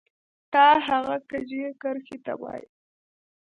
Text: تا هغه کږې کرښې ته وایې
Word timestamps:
تا 0.53 0.65
هغه 0.87 1.17
کږې 1.29 1.65
کرښې 1.81 2.17
ته 2.25 2.33
وایې 2.41 2.67